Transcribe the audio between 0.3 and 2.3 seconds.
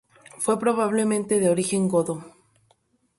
Fue probablemente de origen godo.